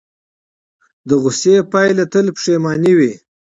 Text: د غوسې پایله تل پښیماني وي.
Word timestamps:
د 1.07 1.09
غوسې 1.21 1.55
پایله 1.71 2.05
تل 2.13 2.25
پښیماني 2.35 2.93
وي. 2.97 3.13